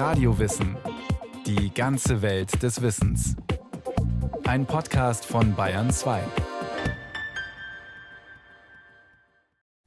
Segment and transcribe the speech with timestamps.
[0.00, 0.78] Radiowissen.
[1.44, 3.36] Die ganze Welt des Wissens.
[4.44, 6.22] Ein Podcast von Bayern 2.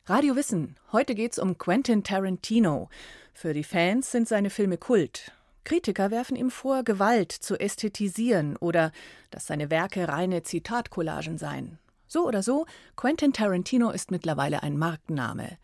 [0.05, 0.75] Radio Wissen.
[0.91, 2.89] Heute geht's um Quentin Tarantino.
[3.33, 5.31] Für die Fans sind seine Filme Kult.
[5.63, 8.91] Kritiker werfen ihm vor, Gewalt zu ästhetisieren oder
[9.31, 11.79] dass seine Werke reine Zitatcollagen seien.
[12.05, 15.57] So oder so, Quentin Tarantino ist mittlerweile ein Markenname.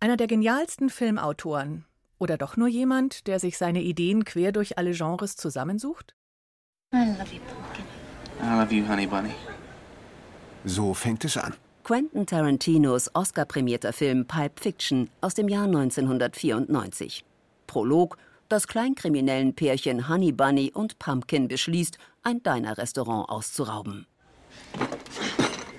[0.00, 1.85] Einer der genialsten Filmautoren.
[2.18, 6.14] Oder doch nur jemand, der sich seine Ideen quer durch alle Genres zusammensucht?
[6.94, 7.84] I love you, Pumpkin.
[8.40, 9.34] I love you, Honey Bunny.
[10.64, 11.54] So fängt es an.
[11.84, 17.24] Quentin Tarantinos Oscar-prämierter Film Pulp Fiction aus dem Jahr 1994.
[17.66, 18.16] Prolog:
[18.48, 24.06] Das kleinkriminellen Pärchen Honey Bunny und Pumpkin beschließt, ein Diner-Restaurant auszurauben.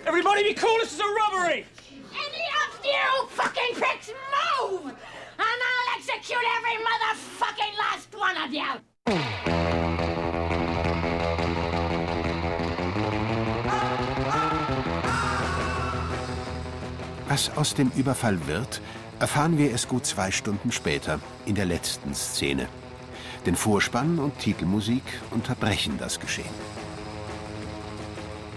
[0.06, 1.66] Everybody be cool, this is a robbery!
[2.14, 4.12] Any of you fucking pricks
[4.62, 4.94] move!
[6.28, 8.82] Execute every motherfucking last one of you!
[17.30, 18.82] Was aus dem Überfall wird,
[19.20, 22.68] erfahren wir es gut zwei Stunden später, in der letzten Szene.
[23.46, 26.46] Denn Vorspann und Titelmusik unterbrechen das Geschehen.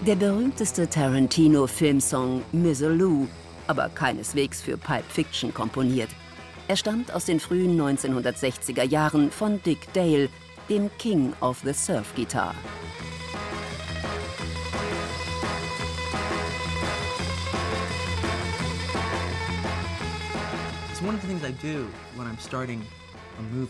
[0.05, 3.29] Der berühmteste Tarantino-Filmsong Mizzaloo,
[3.69, 6.11] aber keineswegs für Pulp Fiction komponiert.
[6.71, 10.29] Er stammt aus den frühen 1960er Jahren von Dick Dale,
[10.69, 12.55] dem King of the Surf Guitar.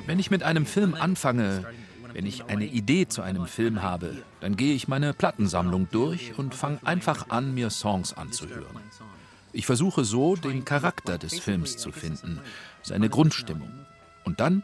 [0.06, 1.64] Wenn ich mit einem Film anfange,
[2.12, 6.54] wenn ich eine Idee zu einem Film habe, dann gehe ich meine Plattensammlung durch und
[6.54, 8.76] fange einfach an, mir Songs anzuhören.
[9.52, 12.40] Ich versuche so, den Charakter des Films zu finden,
[12.82, 13.70] seine Grundstimmung.
[14.24, 14.62] Und dann,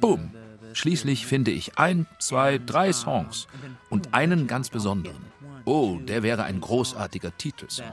[0.00, 0.30] boom,
[0.72, 3.46] schließlich finde ich ein, zwei, drei Songs
[3.88, 5.24] und einen ganz besonderen.
[5.64, 7.92] Oh, der wäre ein großartiger Titelsong.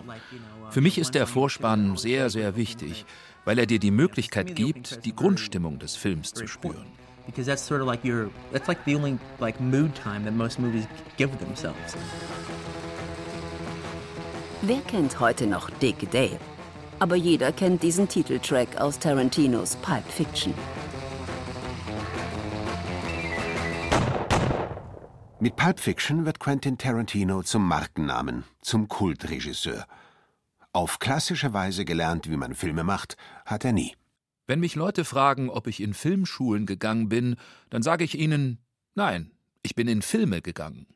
[0.70, 3.06] Für mich ist der Vorspann sehr, sehr wichtig,
[3.46, 6.86] weil er dir die Möglichkeit gibt, die Grundstimmung des Films zu spüren.
[7.26, 10.60] because that's sort of like your that's like the only like mood time that most
[10.60, 10.88] movies
[11.18, 11.96] give themselves.
[14.66, 16.40] Wer kennt heute noch Dick Dale?
[16.98, 20.54] Aber jeder kennt diesen Titeltrack aus Tarantinos Pulp Fiction.
[25.42, 29.86] Mit Pulp Fiction wird Quentin Tarantino zum Markennamen, zum Kultregisseur.
[30.72, 33.98] Auf klassische Weise gelernt, wie man Filme macht, hat er nie.
[34.48, 37.36] Wenn mich Leute fragen, ob ich in Filmschulen gegangen bin,
[37.70, 38.60] dann sage ich ihnen,
[38.96, 39.32] nein,
[39.62, 40.88] ich bin in Filme gegangen.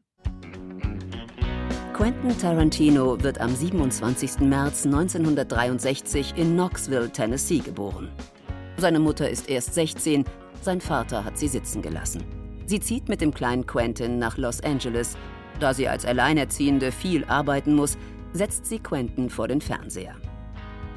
[1.97, 4.41] Quentin Tarantino wird am 27.
[4.41, 8.11] März 1963 in Knoxville, Tennessee geboren.
[8.77, 10.23] Seine Mutter ist erst 16,
[10.61, 12.23] sein Vater hat sie sitzen gelassen.
[12.67, 15.17] Sie zieht mit dem kleinen Quentin nach Los Angeles.
[15.59, 17.97] Da sie als Alleinerziehende viel arbeiten muss,
[18.31, 20.17] setzt sie Quentin vor den Fernseher.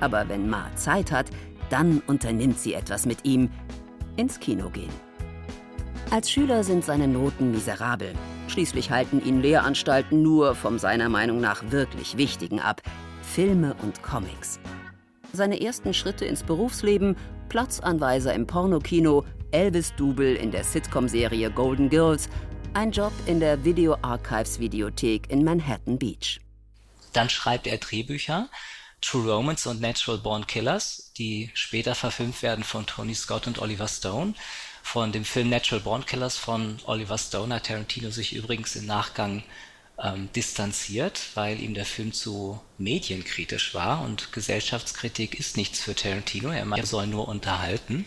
[0.00, 1.30] Aber wenn Ma Zeit hat,
[1.70, 3.48] dann unternimmt sie etwas mit ihm,
[4.16, 5.09] ins Kino gehen.
[6.12, 8.14] Als Schüler sind seine Noten miserabel.
[8.48, 12.82] Schließlich halten ihn Lehranstalten nur vom seiner Meinung nach wirklich Wichtigen ab:
[13.22, 14.58] Filme und Comics.
[15.32, 17.16] Seine ersten Schritte ins Berufsleben:
[17.48, 22.28] Platzanweiser im Pornokino, Elvis-Double in der Sitcom-Serie Golden Girls,
[22.74, 26.40] ein Job in der Video Archives Videothek in Manhattan Beach.
[27.12, 28.48] Dann schreibt er Drehbücher,
[29.00, 33.88] True Romance und Natural Born Killers, die später verfilmt werden von Tony Scott und Oliver
[33.88, 34.34] Stone.
[34.92, 39.44] Von dem Film Natural Born Killers von Oliver Stone hat Tarantino sich übrigens im Nachgang
[40.02, 46.48] ähm, distanziert, weil ihm der Film zu medienkritisch war und Gesellschaftskritik ist nichts für Tarantino.
[46.48, 48.04] Er meint, er soll nur unterhalten.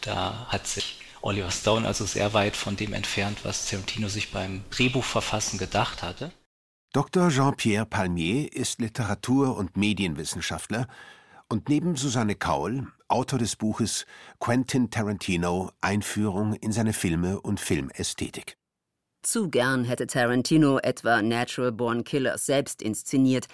[0.00, 4.64] Da hat sich Oliver Stone also sehr weit von dem entfernt, was Tarantino sich beim
[4.70, 6.32] Drehbuchverfassen gedacht hatte.
[6.94, 7.28] Dr.
[7.28, 10.88] Jean-Pierre Palmier ist Literatur- und Medienwissenschaftler
[11.48, 14.06] und neben Susanne Kaul Autor des Buches
[14.40, 18.56] Quentin Tarantino Einführung in seine Filme und Filmästhetik.
[19.22, 23.46] Zu gern hätte Tarantino etwa Natural Born Killers selbst inszeniert,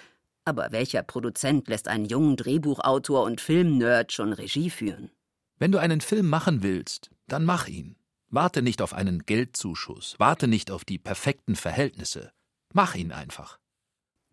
[0.45, 5.11] aber welcher Produzent lässt einen jungen Drehbuchautor und Filmnerd schon Regie führen?
[5.59, 7.95] Wenn du einen Film machen willst, dann mach ihn.
[8.29, 12.31] Warte nicht auf einen Geldzuschuss, warte nicht auf die perfekten Verhältnisse.
[12.73, 13.59] Mach ihn einfach.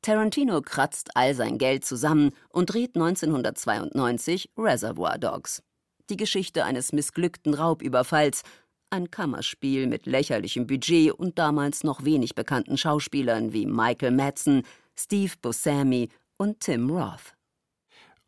[0.02, 5.62] Tarantino kratzt all sein Geld zusammen und dreht 1992 Reservoir Dogs.
[6.08, 8.42] Die Geschichte eines missglückten Raubüberfalls,
[8.90, 14.62] ein Kammerspiel mit lächerlichem Budget und damals noch wenig bekannten Schauspielern wie Michael Madsen,
[14.96, 16.08] Steve Buscemi
[16.38, 17.34] und Tim Roth.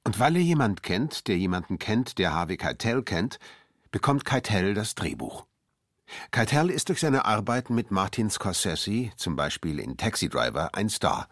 [0.04, 3.38] Und weil er jemand kennt, der jemanden kennt, der Harvey Keitel kennt,
[3.90, 5.46] bekommt Keitel das Drehbuch.
[6.30, 11.28] Keitel ist durch seine Arbeiten mit Martin Scorsese, zum Beispiel in Taxi Driver, ein Star.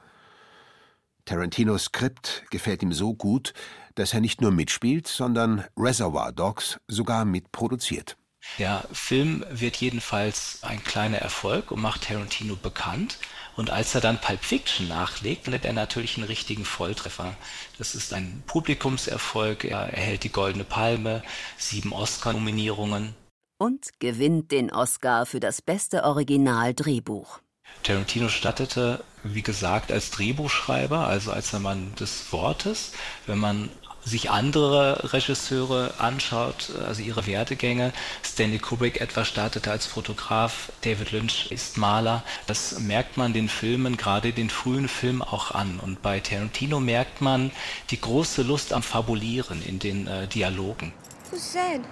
[1.28, 3.52] Tarantinos Skript gefällt ihm so gut,
[3.96, 8.16] dass er nicht nur mitspielt, sondern Reservoir Dogs sogar mitproduziert.
[8.58, 13.18] Der Film wird jedenfalls ein kleiner Erfolg und macht Tarantino bekannt.
[13.56, 17.36] Und als er dann Pulp Fiction nachlegt, landet er natürlich einen richtigen Volltreffer.
[17.76, 19.64] Das ist ein Publikumserfolg.
[19.64, 21.22] Er erhält die Goldene Palme,
[21.58, 23.14] sieben Oscar-Nominierungen.
[23.58, 27.40] Und gewinnt den Oscar für das beste Originaldrehbuch.
[27.82, 32.92] Tarantino stattete, wie gesagt, als Drehbuchschreiber, also als der Mann des Wortes.
[33.26, 33.70] Wenn man
[34.04, 37.92] sich andere Regisseure anschaut, also ihre Werdegänge,
[38.24, 43.96] Stanley Kubrick etwa startete als Fotograf, David Lynch ist Maler, das merkt man den Filmen,
[43.96, 45.78] gerade den frühen Filmen auch an.
[45.80, 47.50] Und bei Tarantino merkt man
[47.90, 50.92] die große Lust am Fabulieren in den äh, Dialogen.
[51.30, 51.82] Who's Zed?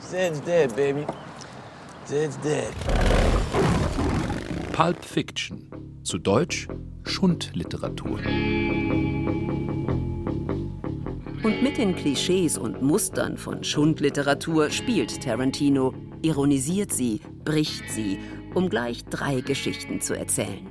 [0.00, 1.06] Zed's dead, baby.
[2.04, 2.72] Zed's dead.
[4.72, 5.68] Pulp Fiction,
[6.02, 6.66] zu Deutsch
[7.04, 8.18] Schundliteratur.
[11.42, 15.92] Und mit den Klischees und Mustern von Schundliteratur spielt Tarantino,
[16.22, 18.18] ironisiert sie, bricht sie,
[18.54, 20.66] um gleich drei Geschichten zu erzählen.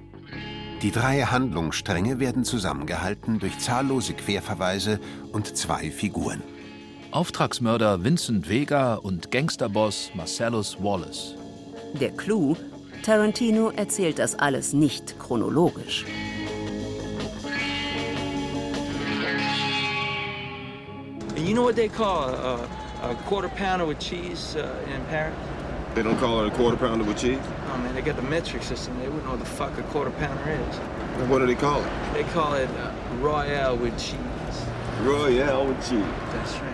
[0.82, 5.00] Die drei Handlungsstränge werden zusammengehalten durch zahllose Querverweise
[5.32, 6.42] und zwei Figuren.
[7.12, 11.36] Auftragsmörder Vincent Vega und Gangsterboss Marcellus Wallace.
[12.00, 12.56] Der Clou,
[13.02, 16.06] Tarantino erzählt das alles nicht chronologisch.
[21.36, 22.70] You know what they call a,
[23.02, 25.34] a quarter pounder with cheese uh, in Paris?
[25.96, 27.40] They don't call it a quarter pounder with cheese?
[27.74, 28.98] Oh man, they got the metric system.
[29.00, 30.80] They wouldn't know what the fuck a quarter pounder is.
[31.18, 31.90] And what do they call it?
[32.14, 34.18] They call it uh, Royale with cheese.
[35.02, 36.06] Royale with cheese.
[36.32, 36.71] That's right.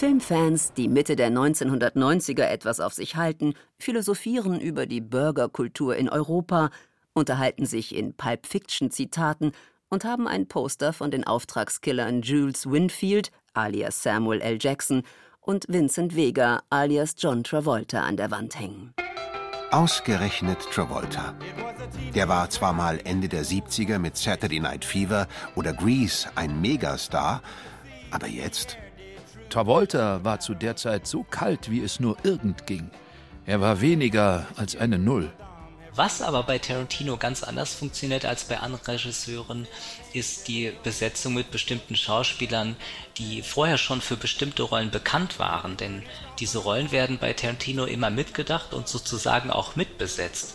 [0.00, 6.70] Filmfans, die Mitte der 1990er etwas auf sich halten, philosophieren über die Burgerkultur in Europa,
[7.12, 9.52] unterhalten sich in Pulp Fiction-Zitaten
[9.90, 14.56] und haben ein Poster von den Auftragskillern Jules Winfield, alias Samuel L.
[14.58, 15.02] Jackson,
[15.42, 18.94] und Vincent Vega, alias John Travolta, an der Wand hängen.
[19.70, 21.34] Ausgerechnet Travolta.
[22.14, 27.42] Der war zwar mal Ende der 70er mit Saturday Night Fever oder Grease ein Megastar,
[28.10, 28.78] aber jetzt?
[29.50, 32.90] Travolta war zu der Zeit so kalt, wie es nur irgend ging.
[33.44, 35.30] Er war weniger als eine Null.
[35.92, 39.66] Was aber bei Tarantino ganz anders funktioniert als bei anderen Regisseuren,
[40.12, 42.76] ist die Besetzung mit bestimmten Schauspielern,
[43.18, 45.76] die vorher schon für bestimmte Rollen bekannt waren.
[45.76, 46.04] Denn
[46.38, 50.54] diese Rollen werden bei Tarantino immer mitgedacht und sozusagen auch mitbesetzt.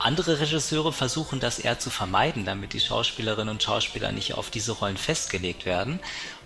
[0.00, 4.72] Andere Regisseure versuchen das eher zu vermeiden, damit die Schauspielerinnen und Schauspieler nicht auf diese
[4.72, 6.00] Rollen festgelegt werden.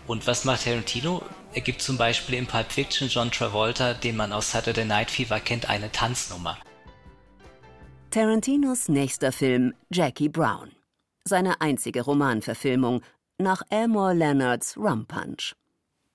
[0.06, 1.22] Und was macht Tarantino?
[1.52, 5.40] Er gibt zum Beispiel in Pulp Fiction John Travolta, den man aus Saturday Night Fever
[5.40, 6.58] kennt, eine Tanznummer.
[8.10, 10.70] Tarantinos nächster Film Jackie Brown.
[11.24, 13.02] Seine einzige Romanverfilmung
[13.38, 15.54] nach Elmore Leonards Rum Punch.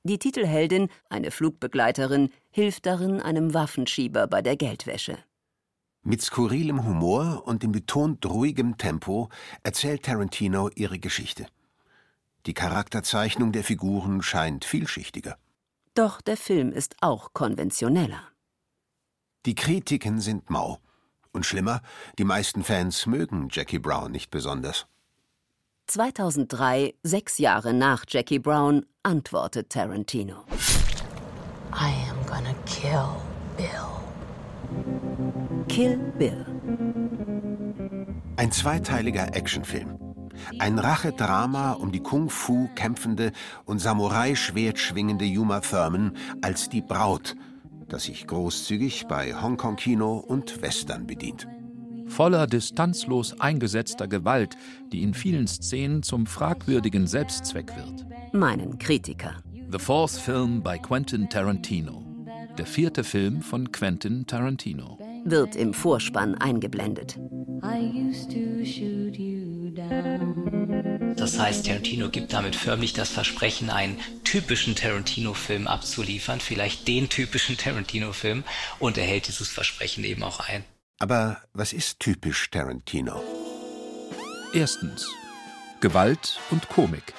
[0.04, 5.18] Die Titelheldin, eine Flugbegleiterin, hilft darin einem Waffenschieber bei der Geldwäsche.
[6.04, 9.30] Mit skurrilem Humor und in betont ruhigem Tempo
[9.62, 11.46] erzählt Tarantino ihre Geschichte.
[12.46, 15.38] Die Charakterzeichnung der Figuren scheint vielschichtiger.
[15.94, 18.24] Doch der Film ist auch konventioneller.
[19.46, 20.80] Die Kritiken sind mau.
[21.34, 21.82] Und schlimmer,
[22.18, 24.88] die meisten Fans mögen Jackie Brown nicht besonders.
[25.88, 30.46] 2003, sechs Jahre nach Jackie Brown, antwortet Tarantino.
[31.74, 33.10] I am gonna kill
[33.58, 33.92] Bill.
[35.68, 36.46] Kill Bill.
[38.38, 40.01] Ein zweiteiliger Actionfilm.
[40.60, 43.32] Ein Rachedrama um die Kung-Fu kämpfende
[43.66, 47.36] und Samurai-Schwert schwingende Yuma Thurman als die Braut,
[47.88, 51.48] das sich großzügig bei Hongkong-Kino und Western bedient.
[52.08, 54.58] Voller distanzlos eingesetzter Gewalt,
[54.92, 58.06] die in vielen Szenen zum fragwürdigen Selbstzweck wird.
[58.34, 59.36] Meinen Kritiker.
[59.72, 62.04] The Fourth Film by Quentin Tarantino.
[62.58, 65.00] Der vierte Film von Quentin Tarantino.
[65.24, 67.18] Wird im Vorspann eingeblendet.
[71.16, 77.58] Das heißt, Tarantino gibt damit förmlich das Versprechen, einen typischen Tarantino-Film abzuliefern, vielleicht den typischen
[77.58, 78.44] Tarantino-Film,
[78.80, 80.64] und er hält dieses Versprechen eben auch ein.
[81.00, 83.24] Aber was ist typisch Tarantino?
[84.54, 85.08] Erstens
[85.80, 87.14] Gewalt und Komik.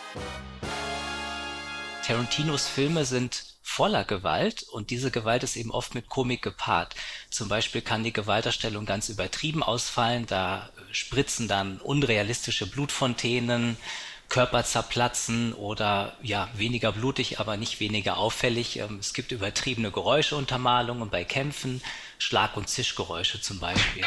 [2.06, 6.94] Tarantinos Filme sind voller Gewalt und diese Gewalt ist eben oft mit Komik gepaart.
[7.30, 13.76] Zum Beispiel kann die Gewalterstellung ganz übertrieben ausfallen, da spritzen dann unrealistische Blutfontänen,
[14.28, 18.78] Körper zerplatzen oder ja, weniger blutig, aber nicht weniger auffällig.
[18.78, 21.82] Ähm, es gibt übertriebene Geräuscheuntermalungen bei Kämpfen,
[22.18, 24.04] Schlag- und Zischgeräusche zum Beispiel.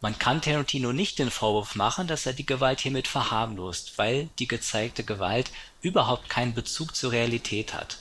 [0.00, 4.46] Man kann Tarantino nicht den Vorwurf machen, dass er die Gewalt hiermit verharmlost, weil die
[4.46, 5.50] gezeigte Gewalt
[5.82, 7.98] überhaupt keinen Bezug zur Realität hat.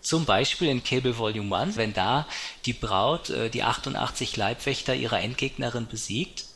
[0.00, 2.26] Zum Beispiel in Cable Volume 1, wenn da
[2.64, 6.46] die Braut, äh, die 88 Leibwächter ihrer Endgegnerin besiegt,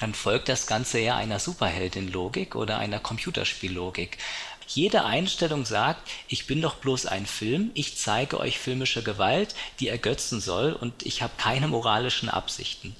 [0.00, 4.16] dann folgt das Ganze eher einer Superheldin-Logik oder einer Computerspiellogik.
[4.68, 9.88] Jede Einstellung sagt, ich bin doch bloß ein Film, ich zeige euch filmische Gewalt, die
[9.88, 12.94] ergötzen soll und ich habe keine moralischen Absichten.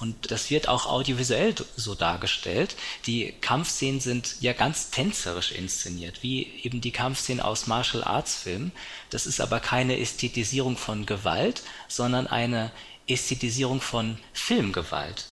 [0.00, 2.76] Und das wird auch audiovisuell so dargestellt.
[3.06, 8.72] Die Kampfszenen sind ja ganz tänzerisch inszeniert, wie eben die Kampfszenen aus Martial Arts Filmen.
[9.08, 12.70] Das ist aber keine Ästhetisierung von Gewalt, sondern eine
[13.06, 15.28] Ästhetisierung von Filmgewalt.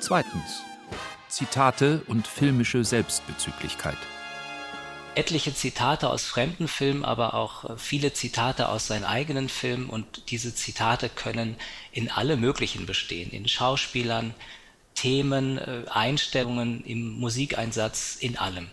[0.00, 0.62] Zweitens.
[1.36, 3.98] Zitate und filmische Selbstbezüglichkeit
[5.14, 10.30] etliche Zitate aus fremden Filmen, aber auch äh, viele Zitate aus seinen eigenen Filmen und
[10.30, 11.56] diese Zitate können
[11.92, 14.34] in alle möglichen bestehen, in Schauspielern,
[14.94, 18.68] Themen, äh, Einstellungen, im Musikeinsatz, in allem.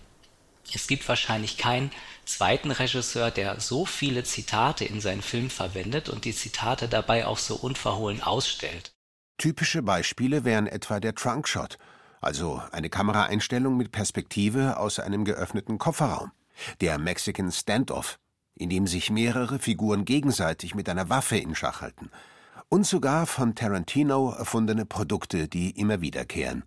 [0.73, 1.91] Es gibt wahrscheinlich keinen
[2.23, 7.39] zweiten Regisseur, der so viele Zitate in seinen Film verwendet und die Zitate dabei auch
[7.39, 8.93] so unverhohlen ausstellt.
[9.37, 11.77] Typische Beispiele wären etwa der Trunkshot–
[12.23, 16.31] also eine Kameraeinstellung mit Perspektive aus einem geöffneten Kofferraum,
[16.81, 18.19] der Mexican Standoff,
[18.55, 22.09] in dem sich mehrere Figuren gegenseitig mit einer Waffe in Schach halten,
[22.69, 26.63] und sogar von Tarantino erfundene Produkte, die immer wiederkehren,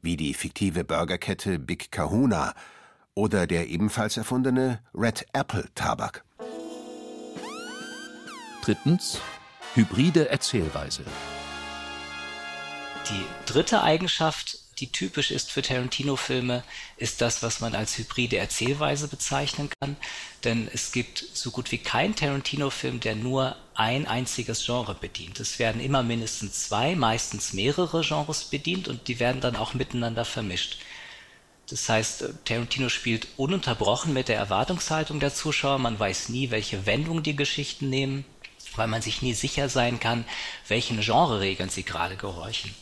[0.00, 2.54] wie die fiktive Burgerkette Big Kahuna
[3.14, 6.24] oder der ebenfalls erfundene Red Apple Tabak.
[8.62, 9.20] Drittens
[9.74, 11.04] hybride Erzählweise.
[13.10, 16.64] Die dritte Eigenschaft die typisch ist für Tarantino-Filme,
[16.96, 19.96] ist das, was man als hybride Erzählweise bezeichnen kann.
[20.42, 25.38] Denn es gibt so gut wie keinen Tarantino-Film, der nur ein einziges Genre bedient.
[25.40, 30.24] Es werden immer mindestens zwei, meistens mehrere Genres bedient und die werden dann auch miteinander
[30.24, 30.78] vermischt.
[31.68, 35.78] Das heißt, Tarantino spielt ununterbrochen mit der Erwartungshaltung der Zuschauer.
[35.78, 38.24] Man weiß nie, welche Wendung die Geschichten nehmen,
[38.76, 40.24] weil man sich nie sicher sein kann,
[40.68, 42.74] welchen Genre-Regeln sie gerade gehorchen.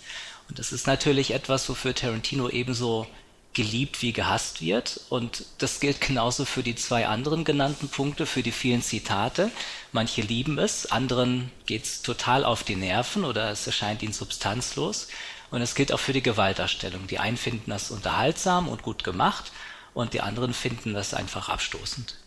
[0.52, 3.06] Und das ist natürlich etwas, wofür Tarantino ebenso
[3.54, 5.00] geliebt wie gehasst wird.
[5.08, 9.50] Und das gilt genauso für die zwei anderen genannten Punkte, für die vielen Zitate.
[9.92, 15.08] Manche lieben es, anderen geht es total auf die Nerven oder es erscheint ihnen substanzlos.
[15.50, 17.06] Und es gilt auch für die Gewaltdarstellung.
[17.06, 19.52] Die einen finden das unterhaltsam und gut gemacht
[19.94, 22.18] und die anderen finden das einfach abstoßend.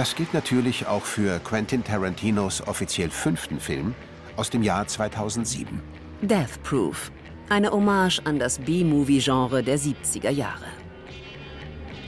[0.00, 3.94] Das gilt natürlich auch für Quentin Tarantinos offiziell fünften Film
[4.34, 5.78] aus dem Jahr 2007.
[6.22, 7.12] Death Proof,
[7.50, 10.64] eine Hommage an das B-Movie-Genre der 70er Jahre.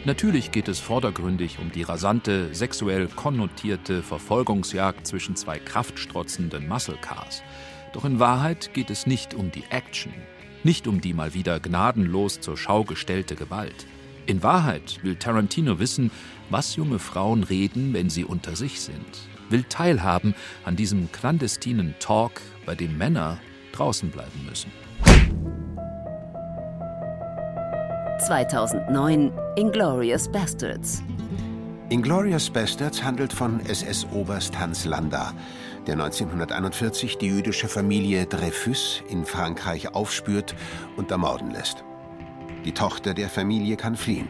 [0.06, 7.42] Natürlich geht es vordergründig um die rasante, sexuell konnotierte Verfolgungsjagd zwischen zwei kraftstrotzenden Muscle Cars.
[7.92, 10.14] Doch in Wahrheit geht es nicht um die Action,
[10.64, 13.84] nicht um die mal wieder gnadenlos zur Schau gestellte Gewalt.
[14.26, 16.10] In Wahrheit will Tarantino wissen,
[16.48, 22.40] was junge Frauen reden, wenn sie unter sich sind, will teilhaben an diesem clandestinen Talk,
[22.64, 23.38] bei dem Männer
[23.72, 24.70] draußen bleiben müssen.
[28.26, 31.02] 2009 Inglorious Bastards.
[31.88, 35.34] Inglorious Bastards handelt von SS-Oberst Hans Landa,
[35.88, 40.54] der 1941 die jüdische Familie Dreyfus in Frankreich aufspürt
[40.96, 41.84] und ermorden lässt.
[42.64, 44.28] Die Tochter der Familie kann fliehen.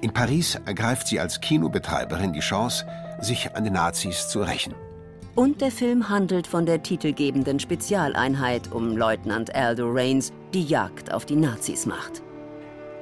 [0.00, 2.86] In Paris ergreift sie als Kinobetreiberin die Chance,
[3.20, 4.74] sich an den Nazis zu rächen.
[5.34, 11.26] Und der Film handelt von der titelgebenden Spezialeinheit um Leutnant Aldo Rains, die Jagd auf
[11.26, 12.22] die Nazis macht.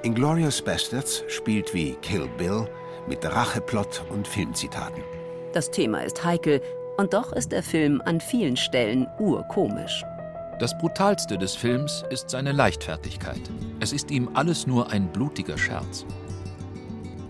[0.03, 2.69] Inglorious Bastards spielt wie Kill Bill
[3.09, 5.03] mit Racheplot und Filmzitaten.
[5.53, 6.61] Das Thema ist heikel
[6.97, 10.05] und doch ist der Film an vielen Stellen urkomisch.
[10.59, 13.43] Das Brutalste des Films ist seine Leichtfertigkeit.
[13.79, 16.07] Es ist ihm alles nur ein blutiger Scherz.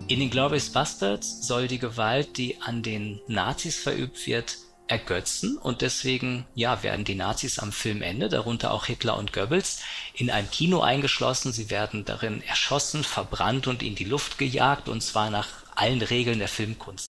[0.06, 5.80] In den Glorious Bastards soll die Gewalt, die an den Nazis verübt wird, ergötzen und
[5.80, 9.80] deswegen ja werden die Nazis am Filmende, darunter auch Hitler und Goebbels,
[10.14, 11.50] in ein Kino eingeschlossen.
[11.50, 16.38] Sie werden darin erschossen, verbrannt und in die Luft gejagt und zwar nach allen Regeln
[16.38, 17.08] der Filmkunst.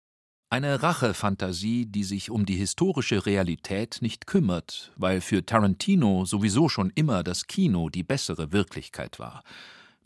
[0.52, 6.92] Eine Rachefantasie, die sich um die historische Realität nicht kümmert, weil für Tarantino sowieso schon
[6.94, 9.44] immer das Kino die bessere Wirklichkeit war.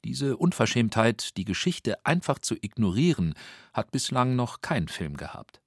[0.04, 3.34] Diese Unverschämtheit, die Geschichte einfach zu ignorieren,
[3.72, 5.60] hat bislang noch kein Film gehabt.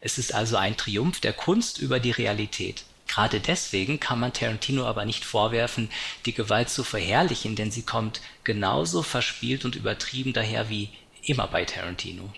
[0.00, 2.82] Es ist also ein Triumph der Kunst über die Realität.
[3.06, 5.90] Gerade deswegen kann man Tarantino aber nicht vorwerfen,
[6.26, 10.88] die Gewalt zu verherrlichen, denn sie kommt genauso verspielt und übertrieben daher wie
[11.22, 12.32] immer bei Tarantino.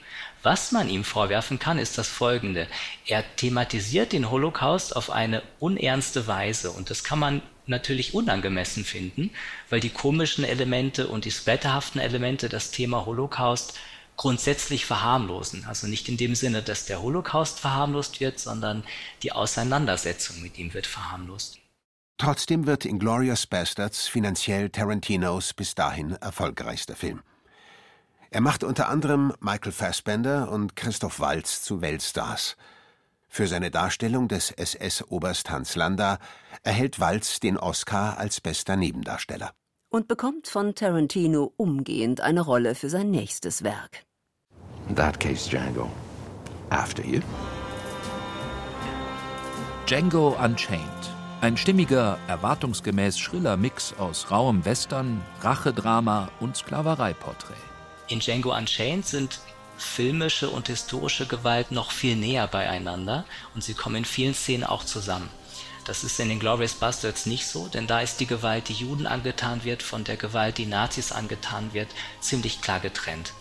[0.47, 2.69] Was man ihm vorwerfen kann, ist das Folgende.
[3.05, 9.31] Er thematisiert den Holocaust auf eine unernste Weise und das kann man natürlich unangemessen finden,
[9.71, 13.77] weil die komischen Elemente und die splatterhaften Elemente das Thema Holocaust
[14.17, 15.65] grundsätzlich verharmlosen.
[15.67, 18.85] Also nicht in dem Sinne, dass der Holocaust verharmlost wird, sondern
[19.25, 21.59] die Auseinandersetzung mit ihm wird verharmlost.
[22.19, 27.21] Trotzdem wird Inglorious Bastards finanziell Tarantinos bis dahin erfolgreichster Film.
[28.31, 32.57] Er macht unter anderem Michael Fassbender und Christoph Waltz zu Weltstars.
[33.29, 36.19] Für seine Darstellung des SS-Oberst Hans Landa
[36.63, 39.53] erhält Waltz den Oscar als bester Nebendarsteller.
[39.89, 44.05] Und bekommt von Tarantino umgehend eine Rolle für sein nächstes Werk.
[44.89, 45.91] In that case, Django,
[46.71, 47.21] after you.
[49.87, 50.83] Django Unchained.
[51.41, 57.76] Ein stimmiger, erwartungsgemäß schriller Mix aus rauem Western, Rachedrama und Sklavereiporträt.
[58.09, 59.41] In Django Unchained sind
[59.79, 64.85] filmische und historische Gewalt noch viel näher beieinander und sie kommen in vielen Szenen auch
[64.85, 65.29] zusammen.
[65.85, 69.07] Das ist in den Glorious Bastards nicht so, denn da ist die Gewalt, die Juden
[69.07, 71.89] angetan wird, von der Gewalt, die Nazis angetan wird,
[72.21, 73.33] ziemlich klar getrennt.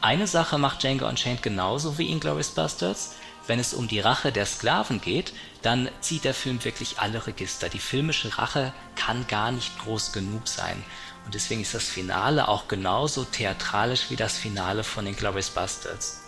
[0.00, 3.14] Eine Sache macht Django Unchained genauso wie in Glorious Bastards.
[3.46, 5.32] Wenn es um die Rache der Sklaven geht,
[5.62, 7.68] dann zieht der Film wirklich alle Register.
[7.68, 10.82] Die filmische Rache kann gar nicht groß genug sein.
[11.26, 16.22] Und deswegen ist das Finale auch genauso theatralisch wie das Finale von den Glorious Bastards.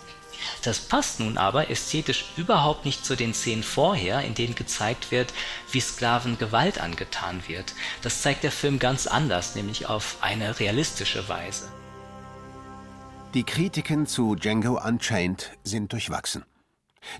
[0.63, 5.33] Das passt nun aber ästhetisch überhaupt nicht zu den Szenen vorher, in denen gezeigt wird,
[5.71, 7.73] wie Sklaven Gewalt angetan wird.
[8.01, 11.69] Das zeigt der Film ganz anders, nämlich auf eine realistische Weise.
[13.33, 16.43] Die Kritiken zu Django Unchained sind durchwachsen.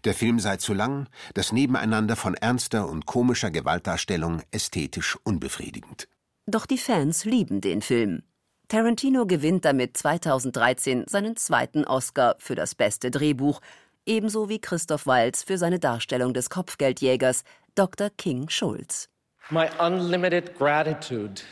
[0.03, 6.07] Der Film sei zu lang, das Nebeneinander von ernster und komischer Gewaltdarstellung ästhetisch unbefriedigend.
[6.51, 8.23] Doch die Fans lieben den Film.
[8.69, 13.61] Tarantino gewinnt damit 2013 seinen zweiten Oscar für das beste Drehbuch,
[14.07, 17.43] ebenso wie Christoph Waltz für seine Darstellung des Kopfgeldjägers
[17.75, 18.09] Dr.
[18.17, 19.09] King Schulz.
[19.51, 21.43] My unlimited gratitude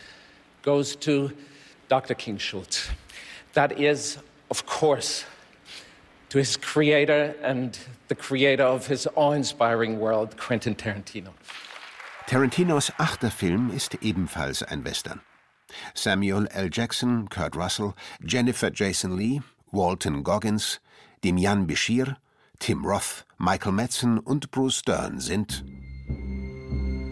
[0.64, 1.30] goes to
[1.90, 2.16] Dr.
[2.16, 2.90] King Schulz.
[3.54, 4.18] That is,
[4.50, 5.26] of course,
[6.30, 11.34] to his creator and the creator of his awe-inspiring world, Quentin Tarantino.
[12.28, 15.22] Tarantinos achter Film ist ebenfalls ein Western.
[15.94, 16.70] Samuel L.
[16.70, 20.82] Jackson, Kurt Russell, Jennifer Jason Lee, Walton Goggins,
[21.24, 22.18] Demian Bashir,
[22.60, 25.64] Tim Roth, Michael Madsen und Bruce Dern sind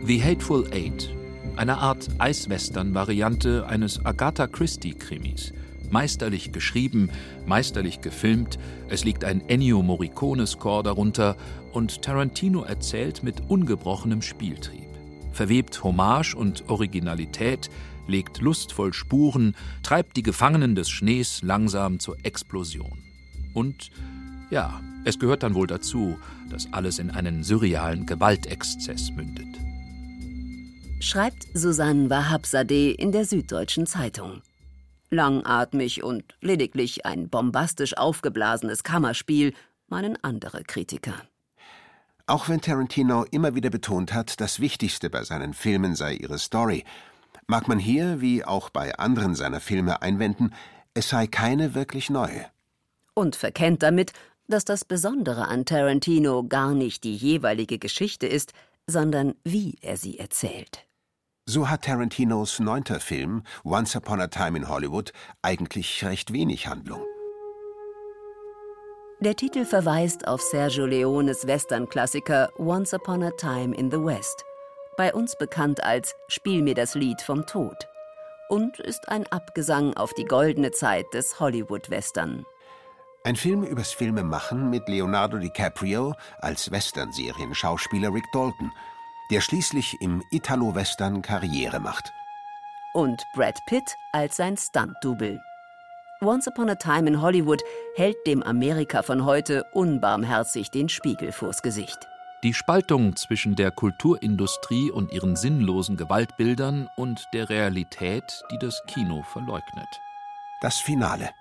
[0.03, 1.09] The Hateful Eight,
[1.55, 5.53] eine Art Eiswestern-Variante eines Agatha Christie-Krimis.
[5.91, 7.09] Meisterlich geschrieben,
[7.45, 11.37] meisterlich gefilmt, es liegt ein Ennio Morricone-Score darunter
[11.71, 14.84] und Tarantino erzählt mit ungebrochenem Spieltrieb.
[15.35, 17.69] Verwebt Hommage und Originalität,
[18.07, 23.03] legt lustvoll Spuren, treibt die Gefangenen des Schnees langsam zur Explosion.
[23.53, 23.91] Und
[24.49, 26.17] ja, es gehört dann wohl dazu,
[26.49, 29.59] dass alles in einen surrealen Gewaltexzess mündet.
[31.01, 34.41] Schreibt Susanne Wahabsadeh in der Süddeutschen Zeitung.
[35.09, 39.53] Langatmig und lediglich ein bombastisch aufgeblasenes Kammerspiel,
[39.89, 41.15] meinen andere Kritiker.
[42.27, 46.83] Auch wenn Tarantino immer wieder betont hat, das Wichtigste bei seinen Filmen sei ihre Story,
[47.45, 50.53] mag man hier, wie auch bei anderen seiner Filme, einwenden,
[50.95, 52.47] es sei keine wirklich neue.
[53.13, 54.11] Und verkennt damit,
[54.47, 58.53] dass das Besondere an Tarantino gar nicht die jeweilige Geschichte ist,
[58.87, 60.87] sondern wie er sie erzählt.
[61.45, 67.01] So hat Tarantinos neunter Film Once Upon a Time in Hollywood eigentlich recht wenig Handlung.
[69.25, 74.45] Der Titel verweist auf Sergio Leones Western-Klassiker Once Upon a Time in the West,
[74.97, 77.87] bei uns bekannt als Spiel mir das Lied vom Tod,
[78.49, 82.45] und ist ein Abgesang auf die goldene Zeit des Hollywood-Western.
[83.23, 88.71] Ein Film übers Filmemachen mit Leonardo DiCaprio als Western-Serien-Schauspieler Rick Dalton,
[89.31, 92.13] der schließlich im Italo-Western Karriere macht.
[92.93, 95.41] Und Brad Pitt als sein Stunt-Double.
[96.21, 97.61] Once Upon a Time in Hollywood
[97.95, 102.07] hält dem Amerika von heute unbarmherzig den Spiegel vors Gesicht.
[102.43, 109.23] Die Spaltung zwischen der Kulturindustrie und ihren sinnlosen Gewaltbildern und der Realität, die das Kino
[109.23, 109.87] verleugnet.
[110.61, 111.31] Das Finale.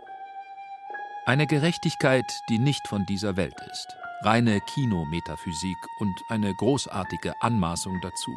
[1.25, 3.97] Eine Gerechtigkeit, die nicht von dieser Welt ist.
[4.23, 8.33] Reine Kinometaphysik und eine großartige Anmaßung dazu.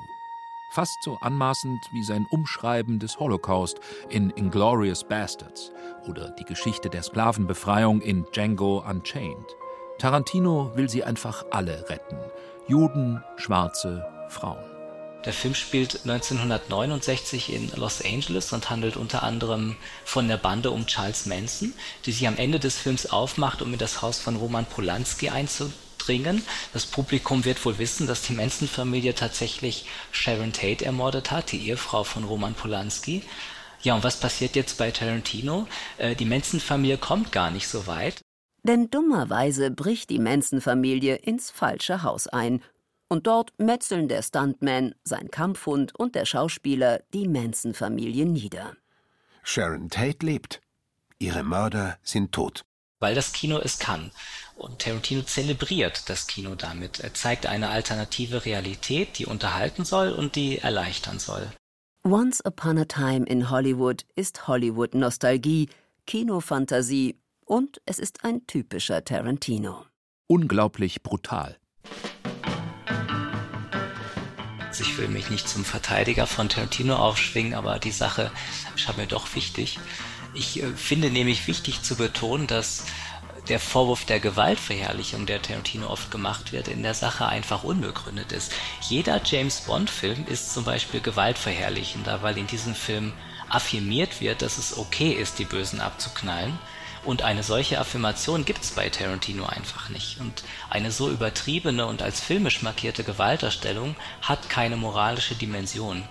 [0.70, 5.72] Fast so anmaßend wie sein Umschreiben des Holocaust in Inglorious Bastards
[6.08, 9.56] oder die Geschichte der Sklavenbefreiung in Django Unchained.
[9.98, 12.18] Tarantino will sie einfach alle retten.
[12.68, 14.64] Juden, Schwarze, Frauen.
[15.26, 19.76] Der Film spielt 1969 in Los Angeles und handelt unter anderem
[20.06, 21.74] von der Bande um Charles Manson,
[22.06, 25.87] die sich am Ende des Films aufmacht, um in das Haus von Roman Polanski einzudringen.
[26.74, 32.04] Das Publikum wird wohl wissen, dass die Manson-Familie tatsächlich Sharon Tate ermordet hat, die Ehefrau
[32.04, 33.24] von Roman Polanski.
[33.82, 35.68] Ja, und was passiert jetzt bei Tarantino?
[35.98, 38.22] Äh, die Manson-Familie kommt gar nicht so weit.
[38.64, 42.62] Denn dummerweise bricht die Manson-Familie ins falsche Haus ein
[43.08, 48.76] und dort metzeln der Stuntman, sein Kampfhund und der Schauspieler die Manson-Familie nieder.
[49.44, 50.62] Sharon Tate lebt.
[51.20, 52.66] Ihre Mörder sind tot.
[53.00, 54.12] Weil das Kino es kann.
[54.56, 57.00] Und Tarantino zelebriert das Kino damit.
[57.00, 61.52] Er zeigt eine alternative Realität, die unterhalten soll und die erleichtern soll.
[62.04, 65.70] Once Upon a Time in Hollywood ist Hollywood-Nostalgie,
[66.08, 69.86] Kinofantasie und es ist ein typischer Tarantino.
[70.28, 71.58] Unglaublich brutal.
[74.80, 78.32] Ich will mich nicht zum Verteidiger von Tarantino aufschwingen, aber die Sache
[78.76, 79.80] scheint mir doch wichtig.
[80.34, 82.86] Ich äh, finde nämlich wichtig zu betonen, dass
[83.50, 88.52] der Vorwurf der Gewaltverherrlichung, der Tarantino oft gemacht wird, in der Sache einfach unbegründet ist.
[88.90, 93.14] Jeder James Bond-Film ist zum Beispiel gewaltverherrlichender, weil in diesem Film
[93.50, 96.60] affirmiert wird, dass es okay ist, die Bösen abzuknallen.
[97.06, 100.20] Und eine solche Affirmation gibt es bei Tarantino einfach nicht.
[100.20, 106.04] Und eine so übertriebene und als filmisch markierte Gewalterstellung hat keine moralische Dimension.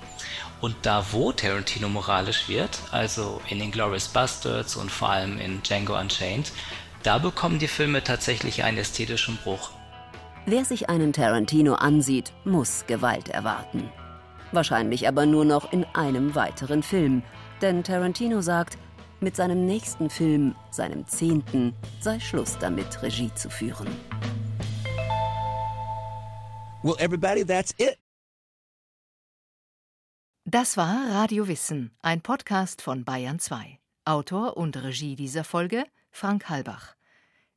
[0.61, 5.99] Und da wo Tarantino moralisch wird, also in Inglourious Bastards und vor allem in Django
[5.99, 6.51] Unchained,
[7.03, 9.71] da bekommen die Filme tatsächlich einen ästhetischen Bruch.
[10.47, 13.91] Wer sich einen Tarantino ansieht, muss Gewalt erwarten.
[14.53, 17.23] Wahrscheinlich aber nur noch in einem weiteren Film.
[17.61, 18.79] Denn Tarantino sagt,
[19.21, 23.89] mit seinem nächsten Film, seinem zehnten, sei Schluss damit, Regie zu führen.
[26.83, 27.99] Well, everybody, that's it.
[30.49, 33.81] Das war Radio Wissen, ein Podcast von Bayern 2.
[34.05, 36.95] Autor und Regie dieser Folge Frank Halbach.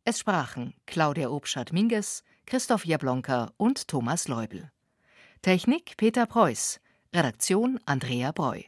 [0.05, 4.71] Es sprachen Claudia Obschat-Minges, Christoph Jablonka und Thomas Leubel.
[5.43, 6.79] Technik Peter Preuß.
[7.13, 8.63] Redaktion Andrea Breu.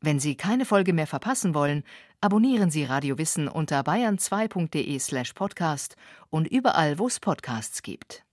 [0.00, 1.84] Wenn Sie keine Folge mehr verpassen wollen,
[2.20, 5.94] abonnieren Sie Radio Wissen unter bayern2.de slash podcast
[6.28, 8.24] und überall, wo es Podcasts gibt.